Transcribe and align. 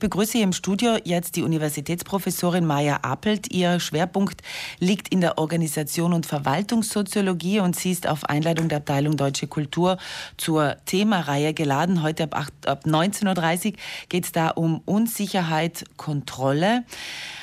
begrüße 0.00 0.32
hier 0.32 0.44
im 0.44 0.52
Studio 0.52 0.96
jetzt 1.04 1.36
die 1.36 1.42
Universitätsprofessorin 1.42 2.66
Maja 2.66 3.00
Appelt. 3.02 3.52
Ihr 3.52 3.78
Schwerpunkt 3.78 4.40
liegt 4.80 5.08
in 5.08 5.20
der 5.20 5.38
Organisation 5.38 6.12
und 6.12 6.26
Verwaltungssoziologie 6.26 7.60
und 7.60 7.76
sie 7.76 7.92
ist 7.92 8.08
auf 8.08 8.24
Einladung 8.24 8.68
der 8.68 8.78
Abteilung 8.78 9.16
Deutsche 9.16 9.46
Kultur 9.46 9.98
zur 10.36 10.76
Themareihe 10.86 11.54
geladen. 11.54 12.02
Heute 12.02 12.24
ab, 12.24 12.56
ab 12.66 12.84
19.30 12.84 13.66
Uhr 13.66 13.72
geht 14.08 14.24
es 14.24 14.32
da 14.32 14.48
um 14.48 14.80
Unsicherheit, 14.86 15.84
Kontrolle. 15.96 16.84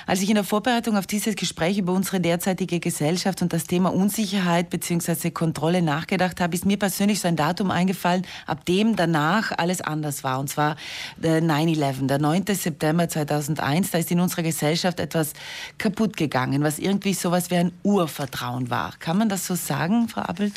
Als 0.08 0.22
ich 0.22 0.30
in 0.30 0.36
der 0.36 0.46
Vorbereitung 0.46 0.96
auf 0.96 1.06
dieses 1.06 1.36
Gespräch 1.36 1.78
über 1.78 1.92
unsere 1.92 2.22
derzeitige 2.22 2.80
Gesellschaft 2.80 3.42
und 3.42 3.52
das 3.52 3.66
Thema 3.66 3.94
Unsicherheit 3.94 4.70
bzw. 4.70 5.32
Kontrolle 5.32 5.82
nachgedacht 5.82 6.40
habe, 6.40 6.56
ist 6.56 6.66
mir 6.66 6.78
persönlich 6.80 7.20
so 7.20 7.28
ein 7.28 7.36
Datum 7.36 7.72
eingefallen, 7.72 8.26
ab 8.46 8.64
dem 8.64 8.96
danach 8.96 9.52
alles 9.58 9.82
anders 9.82 10.24
war. 10.24 10.40
Und 10.40 10.50
zwar 10.50 10.78
9-11, 11.22 12.08
der 12.08 12.20
9. 12.20 12.46
September 12.56 13.10
2001. 13.10 13.92
Da 13.92 13.98
ist 13.98 14.10
in 14.10 14.22
unserer 14.22 14.44
Gesellschaft 14.44 15.02
etwas 15.02 15.34
kaputt 15.78 16.16
gegangen, 16.16 16.64
was 16.64 16.80
irgendwie 16.80 17.14
so 17.14 17.28
etwas 17.28 17.52
wie 17.52 17.58
ein 17.58 17.74
Urvertrauen 17.84 18.70
war. 18.70 18.94
Kann 19.00 19.18
man 19.18 19.28
das 19.28 19.46
so 19.46 19.56
sagen, 19.56 20.08
Frau 20.08 20.22
Appelt? 20.22 20.54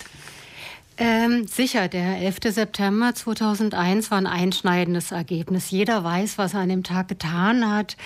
Ähm, 1.02 1.46
sicher, 1.46 1.88
der 1.88 2.18
11. 2.18 2.52
September 2.52 3.14
2001 3.14 4.10
war 4.10 4.18
ein 4.18 4.26
einschneidendes 4.26 5.12
Ergebnis. 5.12 5.70
Jeder 5.70 6.04
weiß, 6.04 6.36
was 6.36 6.52
er 6.52 6.60
an 6.60 6.68
dem 6.68 6.82
Tag 6.82 7.08
getan 7.08 7.74
hat, 7.74 7.96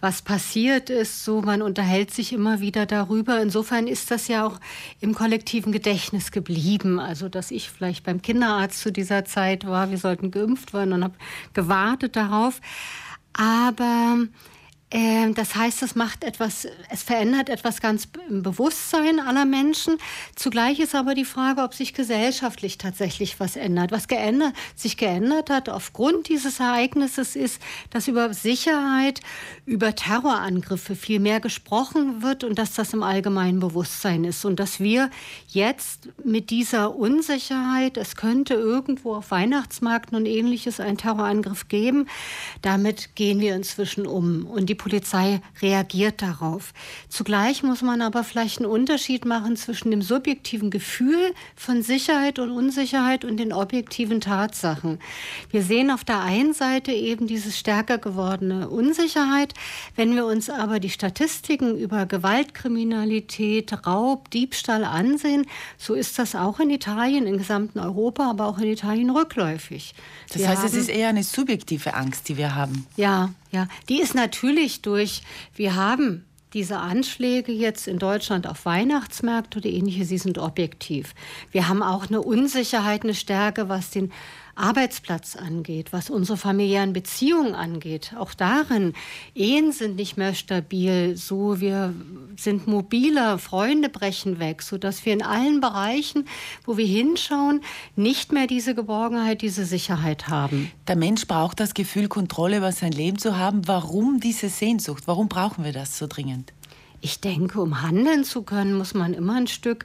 was 0.00 0.22
passiert 0.22 0.88
ist. 0.88 1.24
So, 1.24 1.42
man 1.42 1.62
unterhält 1.62 2.12
sich 2.12 2.32
immer 2.32 2.60
wieder 2.60 2.86
darüber. 2.86 3.42
Insofern 3.42 3.88
ist 3.88 4.12
das 4.12 4.28
ja 4.28 4.46
auch 4.46 4.60
im 5.00 5.16
kollektiven 5.16 5.72
Gedächtnis 5.72 6.30
geblieben. 6.30 7.00
Also, 7.00 7.28
dass 7.28 7.50
ich 7.50 7.70
vielleicht 7.70 8.04
beim 8.04 8.22
Kinderarzt 8.22 8.78
zu 8.78 8.92
dieser 8.92 9.24
Zeit 9.24 9.66
war, 9.66 9.90
wir 9.90 9.98
sollten 9.98 10.30
geimpft 10.30 10.72
werden 10.72 10.92
und 10.92 11.02
habe 11.02 11.14
gewartet 11.54 12.14
darauf. 12.14 12.60
Aber 13.32 14.28
das 15.34 15.56
heißt, 15.56 15.82
es 15.82 15.96
macht 15.96 16.22
etwas, 16.22 16.68
es 16.88 17.02
verändert 17.02 17.48
etwas 17.48 17.80
ganz 17.80 18.06
im 18.28 18.44
Bewusstsein 18.44 19.18
aller 19.18 19.44
Menschen. 19.44 19.98
Zugleich 20.36 20.78
ist 20.78 20.94
aber 20.94 21.16
die 21.16 21.24
Frage, 21.24 21.62
ob 21.62 21.74
sich 21.74 21.94
gesellschaftlich 21.94 22.78
tatsächlich 22.78 23.40
was 23.40 23.56
ändert. 23.56 23.90
Was 23.90 24.06
geändert, 24.06 24.52
sich 24.76 24.96
geändert 24.96 25.50
hat 25.50 25.68
aufgrund 25.68 26.28
dieses 26.28 26.60
Ereignisses 26.60 27.34
ist, 27.34 27.60
dass 27.90 28.06
über 28.06 28.32
Sicherheit, 28.34 29.20
über 29.66 29.96
Terrorangriffe 29.96 30.94
viel 30.94 31.18
mehr 31.18 31.40
gesprochen 31.40 32.22
wird 32.22 32.44
und 32.44 32.56
dass 32.56 32.74
das 32.74 32.92
im 32.92 33.02
allgemeinen 33.02 33.58
Bewusstsein 33.58 34.22
ist 34.22 34.44
und 34.44 34.60
dass 34.60 34.78
wir 34.78 35.10
jetzt 35.48 36.08
mit 36.24 36.50
dieser 36.50 36.94
Unsicherheit, 36.94 37.96
es 37.96 38.14
könnte 38.14 38.54
irgendwo 38.54 39.16
auf 39.16 39.32
Weihnachtsmärkten 39.32 40.16
und 40.16 40.26
ähnliches 40.26 40.78
einen 40.78 40.98
Terrorangriff 40.98 41.66
geben, 41.66 42.06
damit 42.62 43.16
gehen 43.16 43.40
wir 43.40 43.56
inzwischen 43.56 44.06
um. 44.06 44.46
Und 44.46 44.66
die 44.66 44.83
Polizei 44.84 45.40
reagiert 45.62 46.20
darauf. 46.20 46.74
Zugleich 47.08 47.62
muss 47.62 47.80
man 47.80 48.02
aber 48.02 48.22
vielleicht 48.22 48.58
einen 48.58 48.70
Unterschied 48.70 49.24
machen 49.24 49.56
zwischen 49.56 49.90
dem 49.90 50.02
subjektiven 50.02 50.70
Gefühl 50.70 51.32
von 51.56 51.82
Sicherheit 51.82 52.38
und 52.38 52.50
Unsicherheit 52.50 53.24
und 53.24 53.38
den 53.38 53.54
objektiven 53.54 54.20
Tatsachen. 54.20 54.98
Wir 55.48 55.62
sehen 55.62 55.90
auf 55.90 56.04
der 56.04 56.20
einen 56.20 56.52
Seite 56.52 56.92
eben 56.92 57.26
diese 57.26 57.50
stärker 57.50 57.96
gewordene 57.96 58.68
Unsicherheit. 58.68 59.54
Wenn 59.96 60.14
wir 60.14 60.26
uns 60.26 60.50
aber 60.50 60.80
die 60.80 60.90
Statistiken 60.90 61.78
über 61.78 62.04
Gewaltkriminalität, 62.04 63.86
Raub, 63.86 64.30
Diebstahl 64.32 64.84
ansehen, 64.84 65.46
so 65.78 65.94
ist 65.94 66.18
das 66.18 66.34
auch 66.34 66.60
in 66.60 66.68
Italien, 66.68 67.26
in 67.26 67.38
gesamten 67.38 67.78
Europa, 67.78 68.28
aber 68.28 68.48
auch 68.48 68.58
in 68.58 68.68
Italien 68.68 69.08
rückläufig. 69.08 69.94
Das 70.28 70.42
wir 70.42 70.48
heißt, 70.50 70.64
es 70.64 70.74
ist 70.74 70.90
eher 70.90 71.08
eine 71.08 71.22
subjektive 71.22 71.94
Angst, 71.94 72.28
die 72.28 72.36
wir 72.36 72.54
haben. 72.54 72.86
Ja, 72.96 73.30
ja, 73.54 73.68
die 73.88 74.00
ist 74.00 74.14
natürlich 74.14 74.82
durch, 74.82 75.22
wir 75.54 75.76
haben 75.76 76.24
diese 76.54 76.78
Anschläge 76.78 77.52
jetzt 77.52 77.88
in 77.88 77.98
Deutschland 77.98 78.46
auf 78.46 78.64
Weihnachtsmärkte 78.64 79.58
oder 79.58 79.68
ähnliche, 79.68 80.04
sie 80.04 80.18
sind 80.18 80.38
objektiv. 80.38 81.14
Wir 81.52 81.68
haben 81.68 81.82
auch 81.82 82.08
eine 82.08 82.20
Unsicherheit, 82.20 83.04
eine 83.04 83.14
Stärke, 83.14 83.68
was 83.68 83.90
den 83.90 84.12
Arbeitsplatz 84.56 85.36
angeht, 85.36 85.92
was 85.92 86.10
unsere 86.10 86.36
familiären 86.36 86.92
Beziehungen 86.92 87.54
angeht. 87.54 88.14
Auch 88.18 88.34
darin, 88.34 88.92
Ehen 89.34 89.72
sind 89.72 89.96
nicht 89.96 90.16
mehr 90.16 90.34
stabil, 90.34 91.16
so 91.16 91.60
wir 91.60 91.94
sind 92.36 92.66
mobiler, 92.66 93.38
Freunde 93.38 93.88
brechen 93.88 94.38
weg, 94.38 94.62
sodass 94.62 95.04
wir 95.04 95.12
in 95.12 95.22
allen 95.22 95.60
Bereichen, 95.60 96.26
wo 96.64 96.76
wir 96.76 96.86
hinschauen, 96.86 97.60
nicht 97.96 98.32
mehr 98.32 98.46
diese 98.46 98.74
Geborgenheit, 98.74 99.42
diese 99.42 99.64
Sicherheit 99.64 100.28
haben. 100.28 100.70
Der 100.88 100.96
Mensch 100.96 101.26
braucht 101.26 101.60
das 101.60 101.74
Gefühl, 101.74 102.08
Kontrolle 102.08 102.58
über 102.58 102.72
sein 102.72 102.92
Leben 102.92 103.18
zu 103.18 103.38
haben. 103.38 103.66
Warum 103.66 104.20
diese 104.20 104.48
Sehnsucht? 104.48 105.04
Warum 105.06 105.28
brauchen 105.28 105.64
wir 105.64 105.72
das 105.72 105.98
so 105.98 106.06
dringend? 106.06 106.52
Ich 107.00 107.20
denke, 107.20 107.60
um 107.60 107.82
handeln 107.82 108.24
zu 108.24 108.42
können, 108.42 108.78
muss 108.78 108.94
man 108.94 109.12
immer 109.12 109.34
ein 109.34 109.46
Stück 109.46 109.84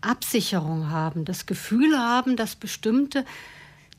Absicherung 0.00 0.90
haben, 0.90 1.24
das 1.24 1.46
Gefühl 1.46 1.98
haben, 1.98 2.36
dass 2.36 2.56
bestimmte 2.56 3.24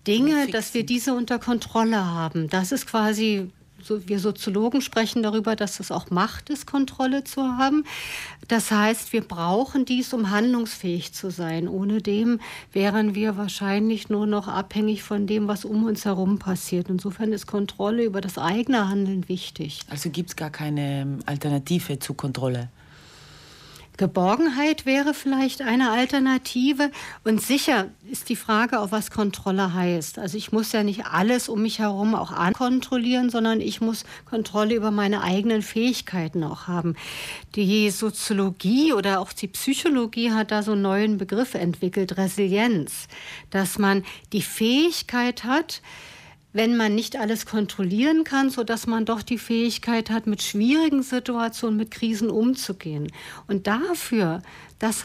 Dinge, 0.07 0.47
dass 0.47 0.73
wir 0.73 0.85
diese 0.85 1.13
unter 1.13 1.39
Kontrolle 1.39 2.05
haben. 2.05 2.49
Das 2.49 2.71
ist 2.71 2.87
quasi 2.87 3.49
so, 3.83 4.07
wir 4.07 4.19
Soziologen 4.19 4.81
sprechen 4.81 5.23
darüber, 5.23 5.55
dass 5.55 5.79
es 5.79 5.91
auch 5.91 6.09
Macht 6.09 6.49
ist, 6.49 6.65
Kontrolle 6.65 7.23
zu 7.23 7.41
haben. 7.41 7.83
Das 8.47 8.71
heißt, 8.71 9.13
wir 9.13 9.21
brauchen 9.21 9.85
dies, 9.85 10.13
um 10.13 10.31
handlungsfähig 10.31 11.13
zu 11.13 11.29
sein. 11.29 11.67
Ohne 11.67 12.01
dem 12.01 12.39
wären 12.71 13.13
wir 13.13 13.37
wahrscheinlich 13.37 14.09
nur 14.09 14.25
noch 14.25 14.47
abhängig 14.47 15.03
von 15.03 15.27
dem, 15.27 15.47
was 15.47 15.65
um 15.65 15.83
uns 15.85 16.05
herum 16.05 16.39
passiert. 16.39 16.89
Insofern 16.89 17.33
ist 17.33 17.45
Kontrolle 17.45 18.05
über 18.05 18.21
das 18.21 18.37
eigene 18.37 18.87
Handeln 18.87 19.27
wichtig. 19.27 19.81
Also 19.89 20.09
gibt 20.09 20.29
es 20.29 20.35
gar 20.35 20.49
keine 20.49 21.19
Alternative 21.25 21.99
zu 21.99 22.13
Kontrolle? 22.13 22.69
Geborgenheit 23.97 24.85
wäre 24.85 25.13
vielleicht 25.13 25.61
eine 25.61 25.91
Alternative. 25.91 26.89
Und 27.23 27.41
sicher 27.41 27.89
ist 28.09 28.29
die 28.29 28.35
Frage 28.35 28.79
auch, 28.79 28.91
was 28.91 29.11
Kontrolle 29.11 29.73
heißt. 29.73 30.17
Also 30.19 30.37
ich 30.37 30.51
muss 30.51 30.71
ja 30.71 30.83
nicht 30.83 31.05
alles 31.05 31.47
um 31.47 31.61
mich 31.61 31.79
herum 31.79 32.15
auch 32.15 32.31
ankontrollieren, 32.31 33.29
sondern 33.29 33.61
ich 33.61 33.81
muss 33.81 34.03
Kontrolle 34.25 34.75
über 34.75 34.91
meine 34.91 35.21
eigenen 35.21 35.61
Fähigkeiten 35.61 36.43
auch 36.43 36.67
haben. 36.67 36.95
Die 37.55 37.91
Soziologie 37.91 38.93
oder 38.93 39.19
auch 39.19 39.31
die 39.31 39.47
Psychologie 39.47 40.31
hat 40.31 40.51
da 40.51 40.63
so 40.63 40.71
einen 40.71 40.81
neuen 40.81 41.17
Begriff 41.17 41.53
entwickelt, 41.53 42.17
Resilienz, 42.17 43.07
dass 43.51 43.77
man 43.77 44.03
die 44.31 44.41
Fähigkeit 44.41 45.43
hat, 45.43 45.81
wenn 46.53 46.77
man 46.77 46.95
nicht 46.95 47.17
alles 47.19 47.45
kontrollieren 47.45 48.23
kann, 48.23 48.49
so 48.49 48.63
dass 48.63 48.87
man 48.87 49.05
doch 49.05 49.23
die 49.23 49.39
Fähigkeit 49.39 50.09
hat, 50.09 50.27
mit 50.27 50.41
schwierigen 50.41 51.03
Situationen, 51.03 51.77
mit 51.77 51.91
Krisen 51.91 52.29
umzugehen. 52.29 53.11
Und 53.47 53.67
dafür, 53.67 54.41
das 54.79 55.03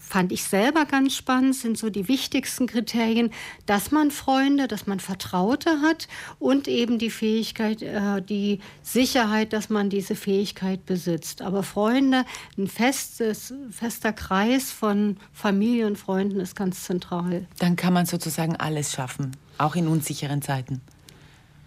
fand 0.00 0.32
ich 0.32 0.42
selber 0.44 0.86
ganz 0.86 1.14
spannend, 1.14 1.54
sind 1.54 1.78
so 1.78 1.90
die 1.90 2.08
wichtigsten 2.08 2.66
Kriterien, 2.66 3.30
dass 3.66 3.90
man 3.90 4.10
Freunde, 4.10 4.66
dass 4.66 4.86
man 4.86 4.98
Vertraute 4.98 5.80
hat 5.82 6.08
und 6.38 6.66
eben 6.66 6.98
die 6.98 7.10
Fähigkeit, 7.10 7.82
äh, 7.82 8.22
die 8.22 8.60
Sicherheit, 8.82 9.52
dass 9.52 9.68
man 9.68 9.90
diese 9.90 10.16
Fähigkeit 10.16 10.86
besitzt. 10.86 11.42
Aber 11.42 11.62
Freunde, 11.62 12.24
ein 12.58 12.66
festes, 12.66 13.54
fester 13.70 14.12
Kreis 14.12 14.72
von 14.72 15.18
Familie 15.32 15.86
und 15.86 15.98
Freunden 15.98 16.40
ist 16.40 16.56
ganz 16.56 16.84
zentral. 16.84 17.46
Dann 17.58 17.76
kann 17.76 17.92
man 17.92 18.06
sozusagen 18.06 18.56
alles 18.56 18.92
schaffen, 18.92 19.36
auch 19.58 19.76
in 19.76 19.86
unsicheren 19.86 20.42
Zeiten. 20.42 20.80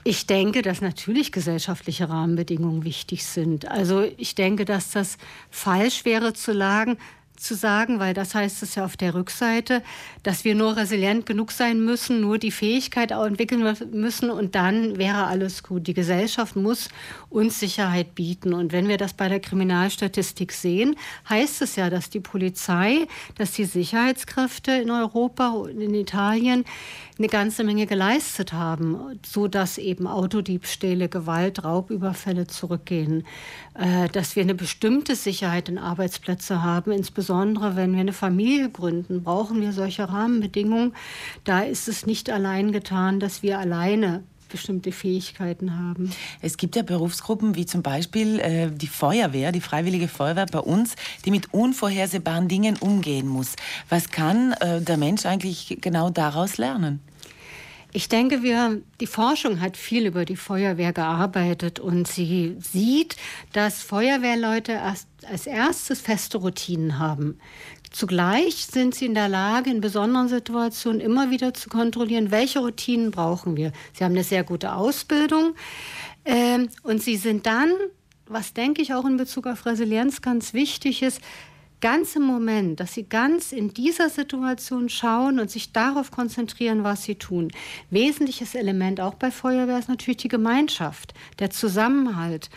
Ich 0.06 0.28
denke, 0.28 0.62
dass 0.62 0.82
natürlich 0.82 1.32
gesellschaftliche 1.32 2.10
Rahmenbedingungen 2.10 2.84
wichtig 2.84 3.24
sind. 3.26 3.70
Also 3.70 4.04
ich 4.18 4.36
denke, 4.36 4.66
dass 4.66 4.92
das 4.92 5.18
falsch 5.50 6.04
wäre 6.04 6.34
zu 6.34 6.58
sagen, 6.58 6.98
zu 7.44 7.56
sagen, 7.56 8.00
weil 8.00 8.14
das 8.14 8.34
heißt 8.34 8.64
es 8.64 8.76
ja 8.76 8.86
auf 8.86 8.96
der 8.96 9.14
Rückseite, 9.14 9.84
dass 10.24 10.46
wir 10.46 10.56
nur 10.56 10.78
resilient 10.78 11.26
genug 11.26 11.52
sein 11.52 11.84
müssen, 11.84 12.22
nur 12.22 12.38
die 12.38 12.52
Fähigkeit 12.52 13.12
entwickeln 13.12 13.76
müssen 13.92 14.30
und 14.30 14.56
dann 14.56 14.98
wäre 14.98 15.26
alles 15.26 15.62
gut. 15.62 15.88
Die 15.88 15.94
Gesellschaft 15.94 16.56
muss 16.56 16.90
uns 17.30 17.59
Sicherheit 17.59 18.16
bieten. 18.16 18.53
Und 18.53 18.72
wenn 18.72 18.88
wir 18.88 18.97
das 18.97 19.14
bei 19.14 19.28
der 19.28 19.41
Kriminalstatistik 19.41 20.53
sehen, 20.53 20.96
heißt 21.29 21.62
es 21.62 21.76
ja, 21.76 21.90
dass 21.90 22.09
die 22.09 22.22
Polizei, 22.22 23.08
dass 23.35 23.52
die 23.52 23.66
Sicherheitskräfte 23.66 24.72
in 24.72 24.90
Europa 24.90 25.50
und 25.50 25.82
in 25.82 25.94
Italien 25.94 26.64
eine 27.20 27.28
ganze 27.28 27.64
Menge 27.64 27.85
geleistet 27.85 28.53
haben, 28.53 29.20
so 29.26 29.47
dass 29.47 29.78
eben 29.78 30.08
Autodiebstähle, 30.08 31.09
Gewalt, 31.09 31.64
Raubüberfälle 31.64 32.47
zurückgehen, 32.47 33.26
äh, 33.76 34.08
dass 34.09 34.35
wir 34.35 34.44
eine 34.44 34.56
bestimmte 34.56 35.16
Sicherheit 35.16 35.70
in 35.70 35.78
Arbeitsplätze 35.78 36.64
haben, 36.64 36.91
insbesondere 36.91 37.33
wenn 37.76 37.94
wir 37.94 38.00
eine 38.00 38.14
Familie 38.14 38.70
gründen, 38.70 39.24
brauchen 39.24 39.62
wir 39.62 39.74
solche 39.74 40.08
Rahmenbedingungen. 40.08 40.94
Da 41.44 41.62
ist 41.62 41.88
es 41.88 42.06
nicht 42.06 42.30
allein 42.30 42.72
getan, 42.72 43.20
dass 43.20 43.44
wir 43.44 43.59
alleine 43.59 44.24
bestimmte 44.53 44.91
Fähigkeiten 44.91 45.80
haben. 45.80 46.12
Es 46.41 46.58
gibt 46.58 46.76
ja 46.76 46.84
Berufsgruppen 46.84 47.56
wie 47.56 47.66
zum 47.66 47.82
Beispiel 47.82 48.40
äh, 48.40 48.70
die 48.72 48.88
Feuerwehr, 48.88 49.52
die 49.52 49.62
Freiwillige 49.62 50.08
Feuerwehr 50.08 50.46
bei 50.46 50.59
uns, 50.59 50.96
die 51.26 51.32
mit 51.32 51.53
unvorhersehbaren 51.53 52.47
Dingen 52.47 52.78
umgehen 52.78 53.28
muss. 53.28 53.56
Was 53.90 54.12
kann 54.12 54.53
äh, 54.53 54.79
der 54.79 54.97
Mensch 54.97 55.26
eigentlich 55.26 55.79
genau 55.82 56.12
daraus 56.12 56.58
lernen? 56.58 57.00
Ich 57.95 58.09
denke, 58.09 58.41
wir, 58.41 58.81
die 58.99 59.07
Forschung 59.07 59.61
hat 59.61 59.78
viel 59.78 60.07
über 60.07 60.25
die 60.25 60.35
Feuerwehr 60.35 60.93
gearbeitet 60.93 61.79
und 61.79 62.07
sie 62.07 62.57
sieht, 62.59 63.16
dass 63.53 63.84
Feuerwehrleute 63.84 64.72
erst 64.72 65.07
als 65.29 65.45
erstes 65.45 66.01
feste 66.01 66.40
Routinen 66.40 66.97
haben. 66.97 67.40
Zugleich 67.91 68.66
sind 68.66 68.95
sie 68.95 69.05
in 69.05 69.13
der 69.13 69.29
Lage, 69.29 69.69
in 69.69 69.79
besonderen 69.79 70.28
Situationen 70.28 70.99
immer 70.99 71.29
wieder 71.29 71.53
zu 71.53 71.69
kontrollieren, 71.69 72.31
welche 72.31 72.59
Routinen 72.59 73.11
brauchen 73.11 73.55
wir. 73.55 73.72
Sie 73.93 74.03
haben 74.03 74.13
eine 74.13 74.23
sehr 74.23 74.43
gute 74.43 74.73
Ausbildung 74.73 75.53
ähm, 76.25 76.69
und 76.81 77.03
sie 77.03 77.16
sind 77.16 77.45
dann, 77.45 77.72
was 78.25 78.53
denke 78.53 78.81
ich 78.81 78.95
auch 78.95 79.05
in 79.05 79.17
Bezug 79.17 79.45
auf 79.45 79.67
Resilienz 79.67 80.23
ganz 80.23 80.55
wichtig 80.55 81.03
ist, 81.03 81.22
ganz 81.84 82.16
im 82.16 82.24
Moment, 82.24 82.80
dass 82.80 82.94
sie 82.94 83.03
ganz 83.03 83.52
in 83.52 83.74
dieser 83.74 84.08
Situation 84.08 84.88
schauen 84.88 85.38
und 85.38 85.52
sich 85.52 85.74
darauf 85.74 86.12
konzentrieren, 86.12 86.85
was 86.85 87.03
sie 87.03 87.16
tun. 87.16 87.52
Wesentliches 87.90 88.56
Element 88.56 89.02
auch 89.02 89.16
bei 89.16 89.32
Feuerwehr 89.32 89.80
ist 89.80 89.90
natürlich 89.90 90.16
die 90.16 90.30
Gemeinschaft, 90.30 91.14
der 91.40 91.50
Zusammenhalt. 91.50 92.50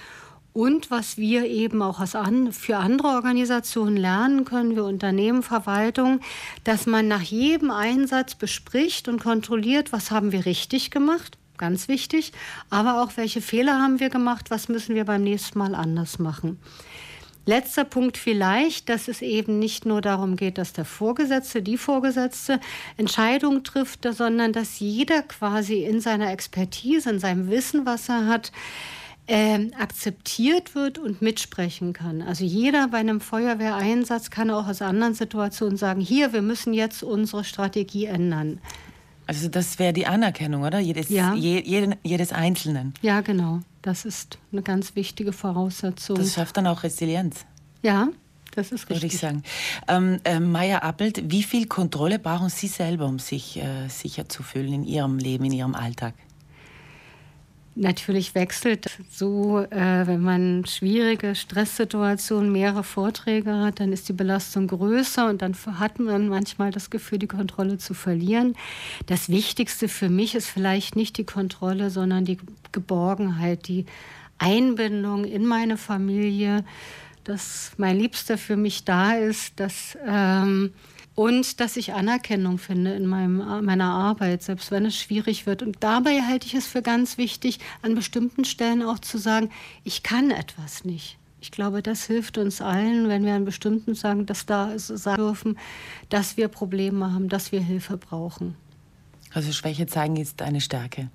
Und 0.52 0.92
was 0.92 1.16
wir 1.18 1.44
eben 1.46 1.82
auch 1.82 1.98
an, 2.14 2.52
für 2.52 2.76
andere 2.76 3.08
Organisationen 3.08 3.96
lernen 3.96 4.44
können, 4.44 4.76
wir 4.76 4.84
Unternehmen, 4.84 5.42
Verwaltung, 5.42 6.20
dass 6.62 6.86
man 6.86 7.08
nach 7.08 7.22
jedem 7.22 7.72
Einsatz 7.72 8.36
bespricht 8.36 9.08
und 9.08 9.20
kontrolliert, 9.20 9.92
was 9.92 10.12
haben 10.12 10.30
wir 10.30 10.46
richtig 10.46 10.92
gemacht, 10.92 11.36
ganz 11.58 11.88
wichtig, 11.88 12.32
aber 12.70 13.02
auch 13.02 13.16
welche 13.16 13.40
Fehler 13.40 13.80
haben 13.80 13.98
wir 13.98 14.08
gemacht, 14.08 14.52
was 14.52 14.68
müssen 14.68 14.94
wir 14.94 15.04
beim 15.04 15.24
nächsten 15.24 15.58
Mal 15.58 15.74
anders 15.74 16.20
machen. 16.20 16.60
Letzter 17.46 17.84
Punkt 17.84 18.18
vielleicht, 18.18 18.88
dass 18.88 19.06
es 19.06 19.22
eben 19.22 19.60
nicht 19.60 19.86
nur 19.86 20.00
darum 20.00 20.34
geht, 20.34 20.58
dass 20.58 20.72
der 20.72 20.84
Vorgesetzte, 20.84 21.62
die 21.62 21.78
Vorgesetzte 21.78 22.58
Entscheidungen 22.96 23.62
trifft, 23.62 24.04
sondern 24.04 24.52
dass 24.52 24.80
jeder 24.80 25.22
quasi 25.22 25.84
in 25.84 26.00
seiner 26.00 26.32
Expertise, 26.32 27.08
in 27.08 27.20
seinem 27.20 27.48
Wissen, 27.48 27.86
was 27.86 28.08
er 28.08 28.26
hat, 28.26 28.50
äh, 29.28 29.70
akzeptiert 29.78 30.74
wird 30.74 30.98
und 30.98 31.22
mitsprechen 31.22 31.92
kann. 31.92 32.20
Also 32.20 32.44
jeder 32.44 32.88
bei 32.88 32.98
einem 32.98 33.20
Feuerwehreinsatz 33.20 34.30
kann 34.30 34.50
auch 34.50 34.66
aus 34.66 34.82
anderen 34.82 35.14
Situationen 35.14 35.76
sagen, 35.76 36.00
hier, 36.00 36.32
wir 36.32 36.42
müssen 36.42 36.74
jetzt 36.74 37.04
unsere 37.04 37.44
Strategie 37.44 38.06
ändern. 38.06 38.60
Also 39.26 39.48
das 39.48 39.78
wäre 39.78 39.92
die 39.92 40.06
Anerkennung, 40.06 40.62
oder? 40.62 40.78
Jedes, 40.78 41.08
ja. 41.08 41.34
je, 41.34 41.94
jedes 42.02 42.32
Einzelnen. 42.32 42.94
Ja, 43.02 43.20
genau. 43.20 43.60
Das 43.82 44.04
ist 44.04 44.38
eine 44.52 44.62
ganz 44.62 44.94
wichtige 44.94 45.32
Voraussetzung. 45.32 46.16
Das 46.16 46.34
schafft 46.34 46.56
dann 46.56 46.66
auch 46.66 46.82
Resilienz. 46.82 47.44
Ja, 47.82 48.08
das 48.54 48.72
ist 48.72 48.88
richtig. 48.88 48.96
Würde 48.96 49.06
ich 49.06 49.18
sagen. 49.18 49.42
Ähm, 49.88 50.20
äh, 50.24 50.40
Maya 50.40 50.78
Appelt, 50.78 51.30
wie 51.30 51.42
viel 51.42 51.66
Kontrolle 51.66 52.18
brauchen 52.18 52.48
Sie 52.48 52.68
selber, 52.68 53.06
um 53.06 53.18
sich 53.18 53.58
äh, 53.58 53.88
sicher 53.88 54.28
zu 54.28 54.42
fühlen 54.42 54.72
in 54.72 54.84
Ihrem 54.84 55.18
Leben, 55.18 55.44
in 55.44 55.52
Ihrem 55.52 55.74
Alltag? 55.74 56.14
Natürlich 57.78 58.34
wechselt 58.34 58.88
so, 59.10 59.60
äh, 59.60 60.06
wenn 60.06 60.22
man 60.22 60.64
schwierige 60.64 61.34
Stresssituationen, 61.34 62.50
mehrere 62.50 62.82
Vorträge 62.82 63.54
hat, 63.54 63.80
dann 63.80 63.92
ist 63.92 64.08
die 64.08 64.14
Belastung 64.14 64.66
größer 64.66 65.28
und 65.28 65.42
dann 65.42 65.54
hat 65.78 65.98
man 65.98 66.28
manchmal 66.28 66.70
das 66.70 66.88
Gefühl, 66.88 67.18
die 67.18 67.26
Kontrolle 67.26 67.76
zu 67.76 67.92
verlieren. 67.92 68.56
Das 69.04 69.28
Wichtigste 69.28 69.88
für 69.88 70.08
mich 70.08 70.34
ist 70.34 70.48
vielleicht 70.48 70.96
nicht 70.96 71.18
die 71.18 71.24
Kontrolle, 71.24 71.90
sondern 71.90 72.24
die 72.24 72.38
Geborgenheit, 72.72 73.68
die 73.68 73.84
Einbindung 74.38 75.26
in 75.26 75.44
meine 75.44 75.76
Familie, 75.76 76.64
dass 77.24 77.72
mein 77.76 77.98
Liebster 77.98 78.38
für 78.38 78.56
mich 78.56 78.86
da 78.86 79.12
ist, 79.16 79.60
dass 79.60 79.98
ähm, 80.06 80.72
und 81.16 81.60
dass 81.60 81.76
ich 81.76 81.94
Anerkennung 81.94 82.58
finde 82.58 82.94
in 82.94 83.06
meinem, 83.06 83.38
meiner 83.64 83.90
Arbeit, 83.90 84.42
selbst 84.42 84.70
wenn 84.70 84.84
es 84.84 84.96
schwierig 84.96 85.46
wird. 85.46 85.62
Und 85.62 85.78
dabei 85.80 86.20
halte 86.20 86.46
ich 86.46 86.54
es 86.54 86.66
für 86.66 86.82
ganz 86.82 87.18
wichtig, 87.18 87.58
an 87.82 87.94
bestimmten 87.94 88.44
Stellen 88.44 88.82
auch 88.82 89.00
zu 89.00 89.18
sagen, 89.18 89.50
ich 89.82 90.04
kann 90.04 90.30
etwas 90.30 90.84
nicht. 90.84 91.16
Ich 91.40 91.50
glaube, 91.50 91.82
das 91.82 92.04
hilft 92.04 92.38
uns 92.38 92.60
allen, 92.60 93.08
wenn 93.08 93.24
wir 93.24 93.34
an 93.34 93.46
bestimmten 93.46 93.94
sagen, 93.94 94.26
dass 94.26 94.46
da 94.46 94.78
sagen 94.78 95.16
dürfen, 95.16 95.58
dass 96.10 96.36
wir 96.36 96.48
Probleme 96.48 97.12
haben, 97.12 97.28
dass 97.28 97.50
wir 97.50 97.60
Hilfe 97.60 97.96
brauchen. 97.96 98.54
Also 99.32 99.52
Schwäche 99.52 99.86
zeigen 99.86 100.16
ist 100.16 100.42
eine 100.42 100.60
Stärke. 100.60 101.08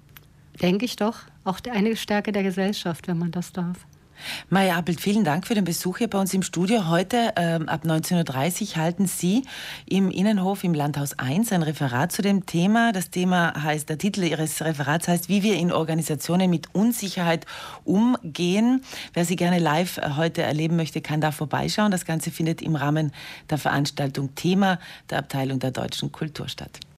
Denke 0.62 0.86
ich 0.86 0.96
doch. 0.96 1.20
Auch 1.44 1.60
eine 1.70 1.96
Stärke 1.96 2.32
der 2.32 2.44
Gesellschaft, 2.44 3.08
wenn 3.08 3.20
man 3.20 3.32
das 3.32 3.52
darf. 3.52 3.86
Maja 4.50 4.78
Appelt, 4.78 5.00
vielen 5.00 5.24
Dank 5.24 5.48
für 5.48 5.56
den 5.56 5.64
Besuch 5.64 6.00
hier 6.00 6.10
bei 6.10 6.20
uns 6.20 6.34
im 6.34 6.44
Studio. 6.44 6.88
Heute 6.88 7.34
ähm, 7.38 7.70
ab 7.70 7.86
19.30 7.86 8.62
Uhr 8.62 8.76
halten 8.76 9.08
Sie 9.08 9.44
im 9.86 10.12
Innenhof 10.12 10.64
im 10.64 10.74
Landhaus 10.74 11.18
1 11.18 11.54
ein 11.54 11.64
Referat 11.64 12.12
zu 12.12 12.22
dem 12.22 12.46
Thema. 12.46 12.92
Das 12.92 13.10
Thema 13.10 13.54
heißt, 13.64 13.88
der 13.88 13.98
Titel 13.98 14.24
Ihres 14.24 14.62
Referats 14.62 15.08
heißt, 15.08 15.30
wie 15.30 15.44
wir 15.44 15.56
in 15.56 15.72
Organisationen 15.72 16.50
mit 16.50 16.68
Unsicherheit 16.74 17.46
umgehen. 17.86 18.84
Wer 19.14 19.24
Sie 19.24 19.38
gerne 19.38 19.60
live 19.60 19.98
äh, 19.98 20.12
heute 20.18 20.42
erleben 20.42 20.76
möchte, 20.76 21.00
kann 21.00 21.22
da 21.22 21.32
vorbeischauen. 21.32 21.92
Das 21.92 22.06
Ganze 22.06 22.32
findet 22.32 22.62
im 22.62 22.76
Rahmen 22.76 23.14
der 23.50 23.58
Veranstaltung 23.58 24.36
Thema 24.36 24.80
der 25.10 25.20
Abteilung 25.20 25.60
der 25.60 25.72
Deutschen 25.72 26.12
Kultur 26.12 26.50
statt. 26.50 26.82